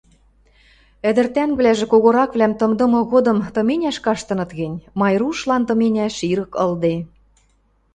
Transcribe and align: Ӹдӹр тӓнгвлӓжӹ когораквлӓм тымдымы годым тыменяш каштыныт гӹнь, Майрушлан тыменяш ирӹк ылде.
Ӹдӹр 1.09 1.27
тӓнгвлӓжӹ 1.35 1.85
когораквлӓм 1.91 2.53
тымдымы 2.59 3.01
годым 3.13 3.37
тыменяш 3.53 3.97
каштыныт 4.05 4.51
гӹнь, 4.59 4.77
Майрушлан 4.99 5.63
тыменяш 5.67 6.15
ирӹк 6.29 6.51
ылде. 6.63 6.95